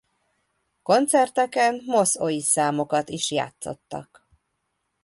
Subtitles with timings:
[0.81, 4.27] Koncerteken Mos-Oi számokat is játszottak.